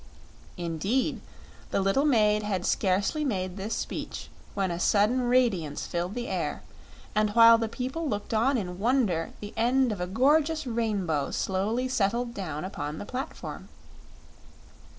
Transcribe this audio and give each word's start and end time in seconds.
Indeed, 0.57 1.21
the 1.69 1.79
little 1.79 2.05
maid 2.05 2.41
had 2.41 2.65
scarcely 2.65 3.23
made 3.23 3.55
this 3.55 3.75
speech 3.75 4.31
when 4.55 4.71
a 4.71 4.79
sudden 4.79 5.21
radiance 5.21 5.85
filled 5.85 6.15
the 6.15 6.27
air, 6.27 6.63
and 7.13 7.29
while 7.35 7.59
the 7.59 7.69
people 7.69 8.09
looked 8.09 8.33
on 8.33 8.57
in 8.57 8.79
wonder 8.79 9.29
the 9.41 9.53
end 9.55 9.91
of 9.91 10.01
a 10.01 10.07
gorgeous 10.07 10.65
rainbow 10.65 11.29
slowly 11.29 11.87
settled 11.87 12.33
down 12.33 12.65
upon 12.65 12.97
the 12.97 13.05
platform. 13.05 13.69